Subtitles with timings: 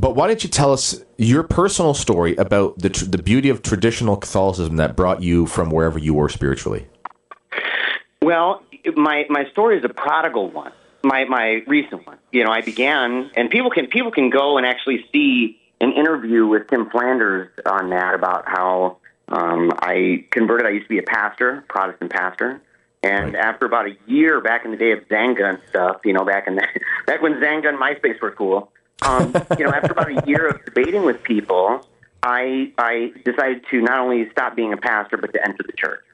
[0.00, 3.62] But why don't you tell us your personal story about the tr- the beauty of
[3.62, 6.86] traditional Catholicism that brought you from wherever you were spiritually?
[8.22, 8.62] Well,
[8.96, 10.72] my my story is a prodigal one.
[11.02, 12.18] My my recent one.
[12.30, 16.46] You know, I began, and people can people can go and actually see an interview
[16.46, 20.66] with Tim Flanders on that about how um, I converted.
[20.66, 22.60] I used to be a pastor, Protestant pastor,
[23.02, 23.42] and Right.
[23.44, 26.46] after about a year back in the day of Xanga and stuff, you know, back
[26.46, 26.66] in the,
[27.06, 28.72] back when Xanga and MySpace were cool,
[29.02, 31.86] um, you know, after about a year of debating with people,
[32.22, 36.04] I I decided to not only stop being a pastor but to enter the church.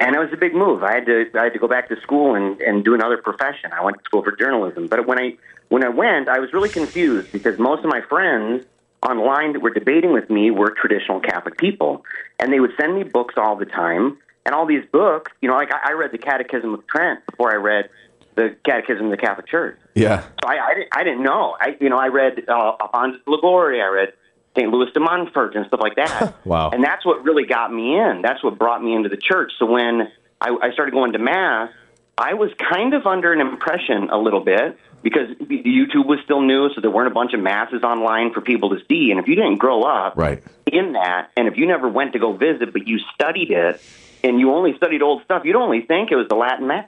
[0.00, 0.82] And it was a big move.
[0.82, 3.70] I had to I had to go back to school and, and do another profession.
[3.72, 4.86] I went to school for journalism.
[4.86, 5.36] But when I
[5.68, 8.64] when I went, I was really confused because most of my friends
[9.06, 12.04] online that were debating with me were traditional Catholic people,
[12.38, 14.18] and they would send me books all the time.
[14.44, 17.52] And all these books, you know, like I, I read the Catechism of Trent before
[17.52, 17.88] I read
[18.34, 19.78] the Catechism of the Catholic Church.
[19.94, 20.22] Yeah.
[20.22, 21.56] So I, I, didn't, I didn't know.
[21.60, 24.12] I, you know, I read uh, Alphonsus Liguori, I read
[24.56, 24.70] St.
[24.70, 26.34] Louis de Montfort and stuff like that.
[26.44, 26.70] Wow.
[26.70, 28.20] And that's what really got me in.
[28.22, 29.52] That's what brought me into the church.
[29.58, 30.10] So when
[30.40, 31.70] I, I started going to mass,
[32.18, 36.68] I was kind of under an impression a little bit because YouTube was still new,
[36.74, 39.10] so there weren't a bunch of masses online for people to see.
[39.10, 40.42] And if you didn't grow up Right.
[40.70, 43.80] in that, and if you never went to go visit, but you studied it,
[44.22, 46.86] and you only studied old stuff, you'd only think it was the Latin Mass.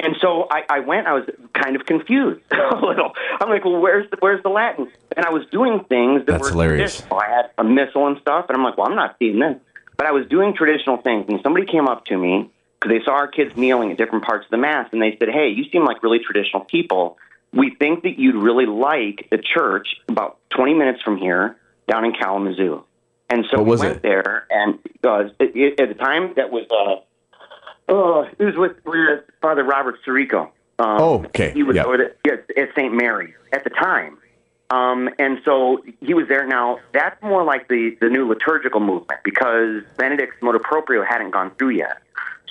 [0.00, 1.06] And so I, I went.
[1.06, 3.12] I was kind of confused a little.
[3.40, 4.88] I'm like, well, where's the where's the Latin?
[5.16, 6.96] And I was doing things that That's were hilarious.
[6.96, 7.20] traditional.
[7.20, 9.56] I had a missal and stuff, and I'm like, well, I'm not seeing this.
[9.96, 13.14] But I was doing traditional things, and somebody came up to me because they saw
[13.14, 15.84] our kids kneeling at different parts of the mass, and they said, hey, you seem
[15.84, 17.18] like really traditional people.
[17.52, 21.56] We think that you'd really like the church about 20 minutes from here
[21.88, 22.84] down in Kalamazoo.
[23.30, 24.02] And so we was went it?
[24.02, 27.02] there, and uh, it, it, at the time that was uh,
[27.88, 30.50] oh, it was with, with Father Robert Sirico.
[30.78, 31.50] Um, Oh, okay.
[31.52, 32.94] He was the, yeah, at St.
[32.94, 34.18] Mary's at the time.
[34.70, 36.46] Um, and so he was there.
[36.46, 41.52] Now that's more like the the new liturgical movement because Benedict's motu proprio hadn't gone
[41.58, 42.02] through yet.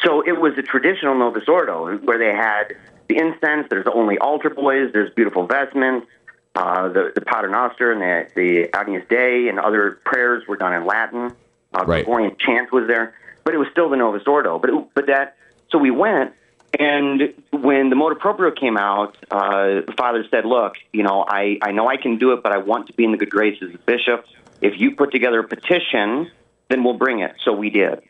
[0.03, 2.75] So it was a traditional Novus Ordo where they had
[3.07, 3.67] the incense.
[3.69, 4.91] There's only altar boys.
[4.93, 6.07] There's beautiful vestments.
[6.55, 10.73] Uh, the the Pater Noster and the the Agnus Dei and other prayers were done
[10.73, 11.31] in Latin.
[11.73, 12.03] Uh, Right.
[12.03, 13.13] Gregorian chant was there,
[13.47, 14.59] but it was still the Novus Ordo.
[14.59, 15.37] But it, but that
[15.71, 16.33] so we went,
[16.77, 21.57] and when the motu proprio came out, uh, the father said, "Look, you know, I
[21.61, 23.67] I know I can do it, but I want to be in the good graces
[23.67, 24.25] of the bishop.
[24.59, 26.29] If you put together a petition,
[26.67, 28.01] then we'll bring it." So we did,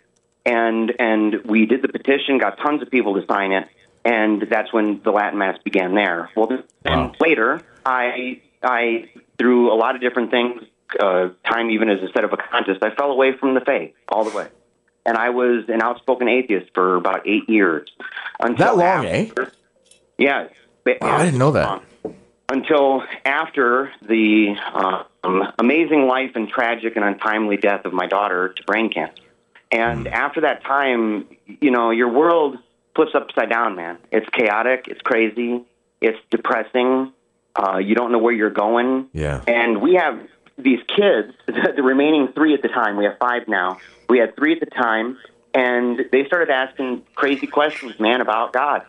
[0.43, 3.67] and and we did the petition, got tons of people to sign it,
[4.03, 6.31] and that's when the Latin Mass began there.
[6.35, 7.11] Well, then Wow.
[7.19, 10.63] later, I I through a lot of different things,
[10.99, 13.93] uh, time even as a set of a contest, I fell away from the faith
[14.09, 14.47] all the way,
[15.07, 17.89] and I was an outspoken atheist for about eight years.
[18.39, 19.49] Until That long, after, eh?
[20.17, 20.47] Yeah.
[20.85, 21.67] Wow, I didn't know that.
[22.05, 22.13] Um,
[22.49, 24.55] Until after the
[25.23, 29.23] um, amazing life and tragic and untimely death of my daughter to brain cancer.
[29.71, 32.57] And after that time, you know, your world
[32.95, 33.97] flips upside down, man.
[34.11, 35.61] It's chaotic, it's crazy,
[35.99, 37.11] it's depressing.
[37.55, 39.07] Uh, you don't know where you're going.
[39.13, 39.41] Yeah.
[39.47, 40.19] And we have
[40.57, 43.79] these kids, the the remaining three at the time, we have five now.
[44.09, 45.17] We had three at the time,
[45.53, 48.83] and they started asking crazy questions, man, about God.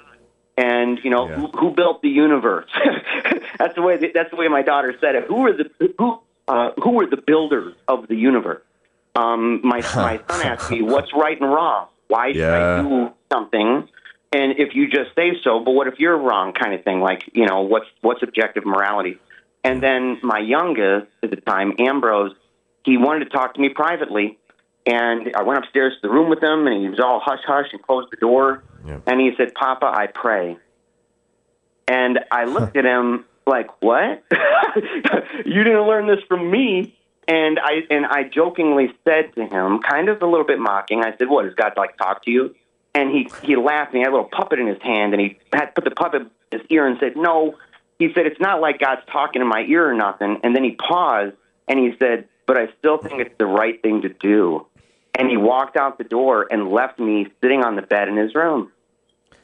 [0.56, 1.36] And you know Yeah.
[1.36, 2.70] who, who built the universe?
[3.58, 3.96] that's the way.
[4.12, 5.24] That's the way my daughter said it.
[5.24, 6.20] Who were the who?
[6.46, 8.62] Uh, who were the builders of the universe?
[9.14, 11.88] Um, my my son asked me, "What's right and wrong?
[12.08, 12.78] Why should Yeah.
[12.78, 13.88] I do something?"
[14.32, 16.52] And if you just say so, but what if you're wrong?
[16.54, 17.00] Kind of thing.
[17.00, 19.18] Like you know, what's what's objective morality?
[19.68, 22.34] And then my youngest at the time, Ambrose,
[22.84, 24.38] he wanted to talk to me privately.
[24.86, 27.66] And I went upstairs to the room with him, and he was all hush hush
[27.72, 28.64] and closed the door.
[28.86, 29.00] Yeah.
[29.06, 30.56] And he said, Papa, I pray.
[31.86, 34.24] And I looked at him like, What?
[35.44, 36.94] you didn't learn this from me.
[37.26, 41.14] And I and I jokingly said to him, kind of a little bit mocking, I
[41.18, 42.54] said, What, does God like talk to you?
[42.94, 45.38] And he he laughed and he had a little puppet in his hand and he
[45.52, 47.54] had put the puppet in his ear and said, No.
[47.98, 50.38] He said, It's not like God's talking in my ear or nothing.
[50.42, 51.34] And then he paused
[51.66, 54.66] and he said, But I still think it's the right thing to do.
[55.18, 58.34] And he walked out the door and left me sitting on the bed in his
[58.34, 58.70] room.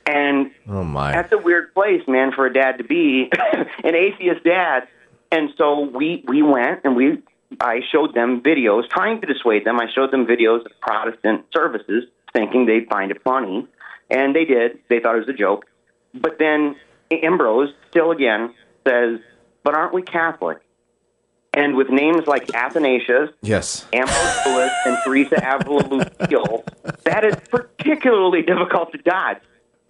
[0.06, 1.12] And Oh my.
[1.12, 3.30] that's a weird place, man, for a dad to be,
[3.84, 4.86] an atheist dad.
[5.32, 7.22] And so we we went and we
[7.60, 9.80] I showed them videos, trying to dissuade them.
[9.80, 13.66] I showed them videos of Protestant services, thinking they'd find it funny,
[14.10, 14.78] and they did.
[14.88, 15.64] They thought it was a joke.
[16.12, 16.76] But then
[17.10, 18.54] Ambrose still again
[18.86, 19.20] says,
[19.62, 20.58] "But aren't we Catholic?"
[21.52, 23.86] And with names like Athanasius, Yes.
[23.92, 26.64] Ambrose Lewis, and Teresa Avila Lucille,
[27.04, 29.38] that is particularly difficult to dodge.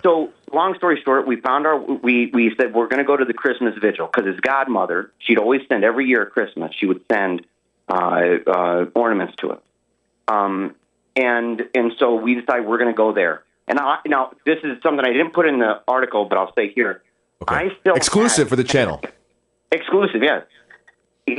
[0.03, 3.25] so long story short, we found our we we said we're going to go to
[3.25, 7.01] the Christmas vigil because his godmother, she'd always send every year at Christmas, she would
[7.11, 7.47] send
[7.89, 9.61] uh, uh, ornaments to us.
[10.29, 10.75] Um,
[11.17, 13.44] and and so we decided we're going to go there.
[13.67, 16.73] And I, now this is something I didn't put in the article, but I'll say
[16.73, 17.03] here.
[17.49, 19.01] I still Exclusive had- for the channel.
[19.73, 20.45] Exclusive, yes.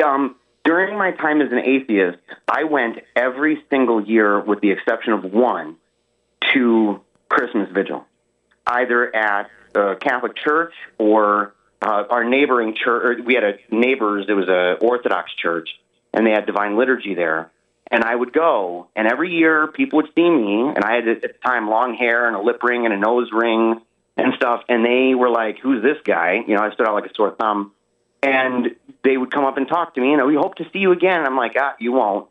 [0.04, 2.18] Um, during my time as an atheist,
[2.48, 5.78] I went every single year, with the exception of one,
[6.54, 7.00] to
[7.30, 8.06] Christmas Vigil,
[8.66, 13.20] either at a Catholic church or uh, our neighboring church.
[13.24, 14.26] We had a neighbors.
[14.28, 15.70] It was a Orthodox church,
[16.14, 17.52] and they had Divine Liturgy there.
[17.92, 21.22] And I would go, and every year people would see me, and I had at
[21.22, 23.80] the time long hair and a lip ring and a nose ring
[24.18, 27.10] and stuff, and they were like, "Who's this guy?" You know, I stood out like
[27.10, 27.74] a sore thumb
[28.26, 30.14] and they would come up and talk to me.
[30.14, 31.20] and we hope to see you again.
[31.20, 32.28] And I'm like, ah, you won't.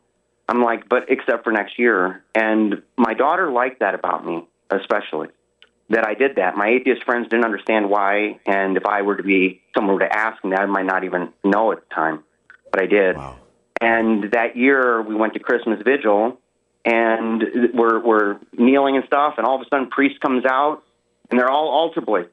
[0.47, 2.23] I'm like, but except for next year.
[2.35, 5.29] And my daughter liked that about me, especially
[5.89, 6.55] that I did that.
[6.57, 10.15] My atheist friends didn't understand why, and if I were to be someone were to
[10.15, 12.23] ask me, I might not even know at the time,
[12.71, 13.15] but I did.
[13.15, 13.37] Wow.
[13.81, 16.39] And that year, we went to Christmas Vigil,
[16.85, 17.43] and
[17.73, 20.83] we're we're kneeling and stuff, and all of a sudden, priest comes out,
[21.29, 22.27] and they're all altar boys,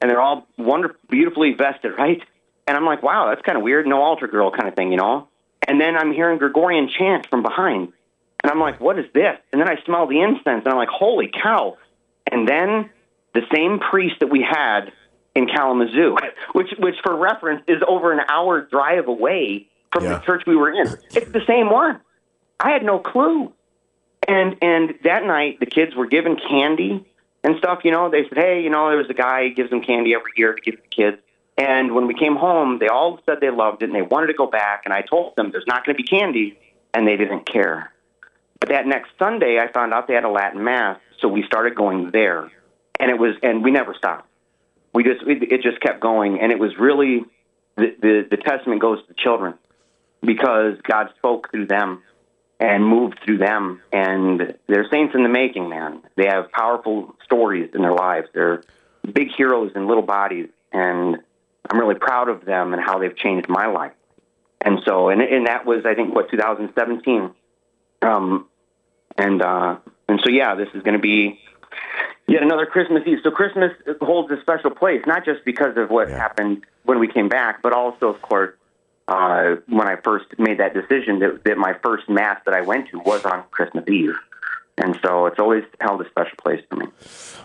[0.00, 2.20] and they're all wonderful, beautifully vested, right?
[2.66, 4.96] And I'm like, wow, that's kind of weird, no altar girl kind of thing, you
[4.96, 5.28] know?
[5.66, 7.92] And then I'm hearing Gregorian chant from behind.
[8.42, 9.38] And I'm like, what is this?
[9.52, 11.76] And then I smell the incense, and I'm like, holy cow.
[12.30, 12.90] And then
[13.34, 14.92] the same priest that we had
[15.34, 16.16] in Kalamazoo,
[16.52, 20.14] which, which for reference is over an hour drive away from Yeah.
[20.14, 20.88] the church we were in.
[21.14, 22.00] It's the same one.
[22.58, 23.52] I had no clue.
[24.26, 27.04] And and that night the kids were given candy
[27.44, 28.08] and stuff, you know.
[28.08, 30.54] They said, Hey, you know, there was a guy who gives them candy every year
[30.54, 31.18] to give the kids.
[31.58, 34.32] And when we came home, they all said they loved it and they wanted to
[34.34, 34.82] go back.
[34.84, 36.58] And I told them there's not going to be candy,
[36.94, 37.92] and they didn't care.
[38.58, 41.74] But that next Sunday, I found out they had a Latin mass, so we started
[41.74, 42.48] going there,
[43.00, 44.26] and it was, and we never stopped.
[44.94, 47.24] We just, it, it just kept going, and it was really
[47.76, 49.54] the, the the testament goes to the children
[50.24, 52.02] because God spoke through them
[52.60, 56.00] and moved through them, and they're saints in the making, man.
[56.16, 58.28] They have powerful stories in their lives.
[58.32, 58.62] They're
[59.12, 61.16] big heroes in little bodies, and
[61.68, 63.92] I'm really proud of them and how they've changed my life.
[64.64, 67.34] And so, and and that was, I think, what 2017.
[68.02, 68.46] Um,
[69.18, 69.76] and uh,
[70.08, 71.40] and so, yeah, this is going to be
[72.28, 73.18] yet another Christmas Eve.
[73.24, 76.16] So Christmas holds a special place, not just because of what Yeah.
[76.18, 78.54] happened when we came back, but also, of course,
[79.12, 82.88] uh, when I first made that decision that, that my first mass that I went
[82.90, 84.14] to was on Christmas Eve.
[84.78, 86.86] And so it's always held a special place for me.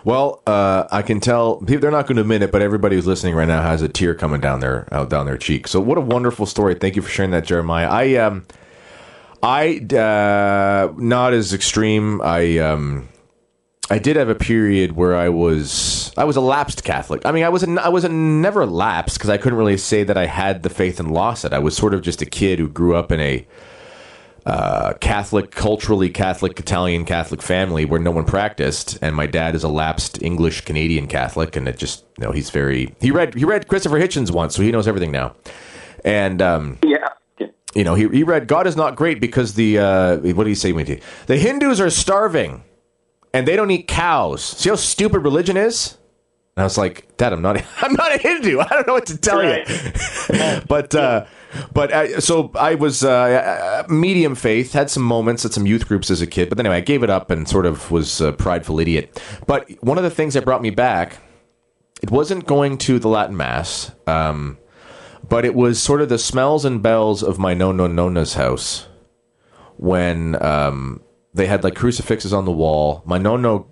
[0.02, 3.34] Well, uh, I can tell they're not going to admit it, but everybody who's listening
[3.34, 5.68] right now has a tear coming down their out down their cheek.
[5.68, 6.74] So what a wonderful story!
[6.74, 7.86] Thank you for sharing that, Jeremiah.
[7.86, 8.46] I um,
[9.42, 12.22] I uh, not as extreme.
[12.22, 13.08] I um,
[13.90, 17.22] I did have a period where I was I was a lapsed Catholic.
[17.24, 20.04] I mean, I was a, I was a never lapsed because I couldn't really say
[20.04, 21.52] that I had the faith and lost it.
[21.52, 23.46] I was sort of just a kid who grew up in a
[24.46, 29.62] uh, Catholic, culturally Catholic, Italian Catholic family where no one practiced, and my dad is
[29.62, 33.44] a lapsed English Canadian Catholic, and it just you know he's very he read he
[33.44, 35.34] read Christopher Hitchens once, so he knows everything now,
[36.04, 37.08] and um, Yeah.
[37.74, 40.54] you know he he read God is not great because the uh, what do you
[40.54, 42.64] say you the Hindus are starving,
[43.32, 44.42] and they don't eat cows.
[44.42, 45.98] See how stupid religion is.
[46.56, 48.58] And I was like, Dad, I'm not, I'm not a Hindu.
[48.60, 49.64] I don't know what to tell you.
[50.68, 51.26] but, uh,
[51.72, 54.72] but uh, so I was uh, uh, medium faith.
[54.72, 57.10] Had some moments at some youth groups as a kid, but anyway, I gave it
[57.10, 59.22] up and sort of was a prideful idiot.
[59.46, 61.18] But one of the things that brought me back,
[62.02, 64.58] it wasn't going to the Latin mass, um,
[65.28, 68.88] but it was sort of the smells and bells of my no no nona's house
[69.76, 71.00] when um,
[71.34, 73.02] they had like crucifixes on the wall.
[73.04, 73.66] My no no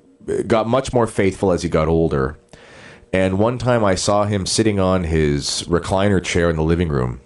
[0.47, 2.39] got much more faithful as he got older.
[3.13, 7.21] And one time I saw him sitting on his recliner chair in the living room.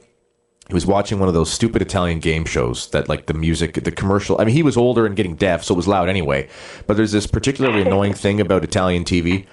[0.69, 3.91] He was watching one of those stupid Italian game shows that, like, the music, the
[3.91, 4.41] commercial.
[4.41, 6.49] I mean, he was older and getting deaf, so it was loud anyway.
[6.87, 9.47] But there's this particularly annoying thing about Italian TV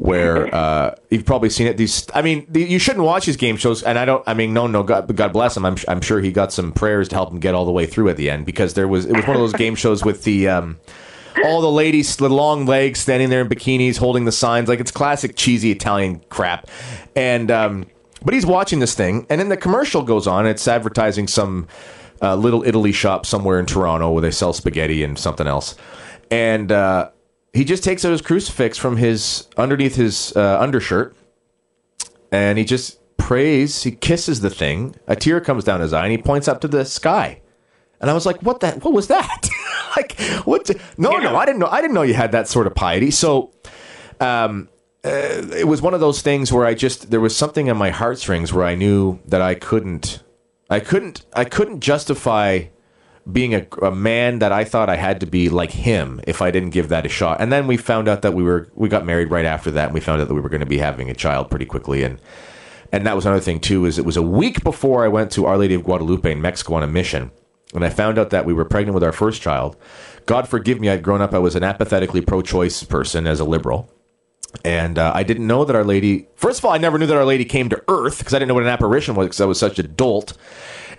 [0.00, 1.76] where uh, you've probably seen it.
[1.76, 3.82] These, I mean, the, you shouldn't watch these game shows.
[3.82, 5.66] And I don't, I mean, no, no, God, God bless him.
[5.66, 8.08] I'm, I'm sure he got some prayers to help him get all the way through
[8.08, 10.48] at the end because there was, it was one of those game shows with the,
[10.48, 10.78] um,
[11.44, 14.90] all the ladies, the long legs, standing there in bikinis, holding the signs, like it's
[14.90, 16.68] classic cheesy Italian crap.
[17.14, 17.86] And um,
[18.24, 20.46] but he's watching this thing, and then the commercial goes on.
[20.46, 21.68] It's advertising some
[22.20, 25.76] uh, little Italy shop somewhere in Toronto where they sell spaghetti and something else.
[26.30, 27.10] And uh,
[27.52, 31.16] he just takes out his crucifix from his underneath his uh, undershirt,
[32.30, 33.82] and he just prays.
[33.82, 34.94] He kisses the thing.
[35.06, 37.40] A tear comes down his eye, and he points up to the sky.
[38.00, 38.82] And I was like, "What that?
[38.84, 39.48] What was that?
[39.96, 40.64] like, what?
[40.66, 41.66] the- no, no, I didn't know.
[41.68, 43.52] I didn't know you had that sort of piety." So,
[44.20, 44.68] um,
[45.02, 48.52] it was one of those things where I just there was something in my heartstrings
[48.52, 50.22] where I knew that I couldn't,
[50.70, 52.64] I couldn't, I couldn't justify
[53.32, 56.50] being a, a man that I thought I had to be like him if I
[56.50, 57.40] didn't give that a shot.
[57.40, 59.94] And then we found out that we were we got married right after that, and
[59.94, 62.02] we found out that we were going to be having a child pretty quickly.
[62.02, 62.20] And
[62.92, 65.46] and that was another thing too is it was a week before I went to
[65.46, 67.30] Our Lady of Guadalupe in Mexico on a mission,
[67.74, 69.76] and I found out that we were pregnant with our first child.
[70.26, 71.34] God forgive me, I'd grown up.
[71.34, 73.90] I was an apathetically pro-choice person as a liberal.
[74.64, 76.26] And uh, I didn't know that Our Lady.
[76.34, 78.48] First of all, I never knew that Our Lady came to Earth because I didn't
[78.48, 80.36] know what an apparition was because I was such a dolt.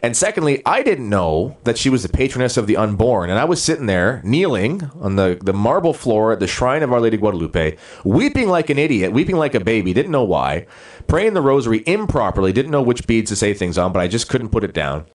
[0.03, 3.29] And secondly, I didn't know that she was the patroness of the unborn.
[3.29, 6.91] And I was sitting there, kneeling on the, the marble floor at the shrine of
[6.91, 10.65] Our Lady Guadalupe, weeping like an idiot, weeping like a baby, didn't know why,
[11.07, 14.27] praying the rosary improperly, didn't know which beads to say things on, but I just
[14.27, 15.05] couldn't put it down.